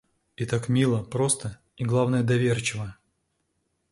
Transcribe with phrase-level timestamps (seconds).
[0.35, 2.95] И как мило, просто и, главное, доверчиво!